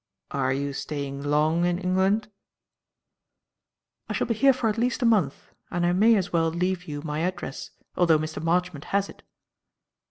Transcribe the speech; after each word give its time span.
Are 0.31 0.51
you 0.51 0.73
staying 0.73 1.21
long 1.21 1.63
in 1.63 1.77
England?" 1.77 2.27
"I 4.09 4.13
shall 4.13 4.25
be 4.25 4.33
here 4.33 4.51
for 4.51 4.67
at 4.67 4.79
least 4.79 5.03
a 5.03 5.05
month; 5.05 5.53
and 5.69 5.85
I 5.85 5.93
may 5.93 6.15
as 6.15 6.33
well 6.33 6.49
leave 6.49 6.85
you 6.85 7.03
my 7.03 7.19
address, 7.19 7.69
although 7.95 8.17
Mr. 8.17 8.41
Marchmont 8.43 8.85
has 8.85 9.09
it." 9.09 9.21